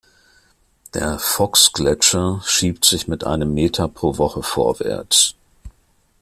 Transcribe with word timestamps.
Der 0.95 1.19
Fox-Gletscher 1.19 2.41
schiebt 2.43 2.85
sich 2.85 3.07
mit 3.07 3.23
einem 3.23 3.53
Meter 3.53 3.87
pro 3.87 4.17
Woche 4.17 4.41
vorwärts. 4.41 5.35